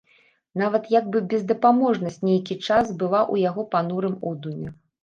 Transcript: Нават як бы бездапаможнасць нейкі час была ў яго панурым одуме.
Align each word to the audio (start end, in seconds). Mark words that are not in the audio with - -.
Нават 0.61 0.87
як 0.93 1.05
бы 1.15 1.21
бездапаможнасць 1.35 2.19
нейкі 2.31 2.59
час 2.67 2.85
была 3.05 3.21
ў 3.33 3.51
яго 3.51 3.71
панурым 3.77 4.21
одуме. 4.35 4.67